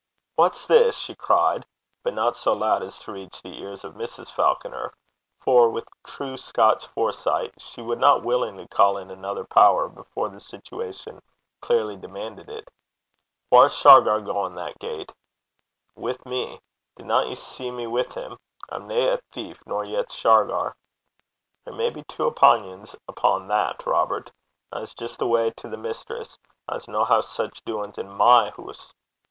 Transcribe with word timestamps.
'What's 0.33 0.65
this?' 0.65 0.97
she 0.97 1.13
cried, 1.13 1.63
but 2.03 2.15
not 2.15 2.35
so 2.35 2.53
loud 2.53 2.81
as 2.81 2.97
to 2.97 3.11
reach 3.11 3.43
the 3.43 3.59
ears 3.61 3.83
of 3.83 3.93
Mrs. 3.93 4.31
Falconer; 4.33 4.91
for, 5.41 5.69
with 5.69 5.87
true 6.07 6.37
Scotch 6.37 6.87
foresight, 6.87 7.53
she 7.59 7.83
would 7.83 7.99
not 7.99 8.23
willingly 8.25 8.67
call 8.69 8.97
in 8.97 9.11
another 9.11 9.45
power 9.45 9.87
before 9.87 10.27
the 10.27 10.39
situation 10.41 11.21
clearly 11.61 11.95
demanded 11.97 12.49
it. 12.49 12.67
'Whaur's 13.51 13.75
Shargar 13.75 14.21
gaein' 14.21 14.55
that 14.55 14.79
gait?' 14.79 15.11
'Wi' 15.95 16.17
me. 16.25 16.59
Dinna 16.95 17.27
ye 17.27 17.35
see 17.35 17.69
me 17.69 17.85
wi' 17.85 18.01
him? 18.11 18.39
I'm 18.69 18.87
nae 18.87 19.13
a 19.13 19.17
thief, 19.31 19.61
nor 19.67 19.85
yet's 19.85 20.15
Shargar.' 20.15 20.75
'There 21.65 21.75
may 21.75 21.89
be 21.91 22.01
twa 22.05 22.31
opingons 22.31 22.95
upo' 23.07 23.47
that, 23.49 23.85
Robert. 23.85 24.31
I 24.71 24.81
s' 24.81 24.95
jist 24.95 25.21
awa' 25.21 25.49
benn 25.49 25.53
to 25.57 25.69
the 25.69 25.77
mistress. 25.77 26.39
I 26.67 26.77
s' 26.77 26.87
hae 26.87 26.91
nae 26.91 27.19
sic 27.21 27.63
doin's 27.65 27.99
i' 27.99 28.01
my 28.01 28.49
hoose.' 28.55 28.95